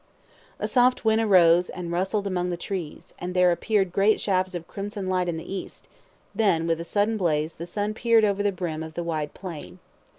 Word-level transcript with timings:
A 0.57 0.67
soft 0.67 1.05
wind 1.05 1.21
arose, 1.21 1.69
and 1.69 1.91
rustled 1.91 2.25
among 2.25 2.49
the 2.49 2.57
trees, 2.57 3.13
and 3.19 3.35
there 3.35 3.51
appeared 3.51 3.91
great 3.91 4.19
shafts 4.19 4.55
of 4.55 4.67
crimson 4.67 5.07
light 5.07 5.29
in 5.29 5.37
the 5.37 5.53
east; 5.53 5.87
then, 6.33 6.65
with 6.65 6.81
a 6.81 6.83
sudden 6.83 7.17
blaze, 7.17 7.53
the 7.53 7.67
sun 7.67 7.93
peered 7.93 8.25
over 8.25 8.41
the 8.41 8.51
brim 8.51 8.81
of 8.81 8.95
the 8.95 9.03
wide 9.03 9.35
plain. 9.35 9.77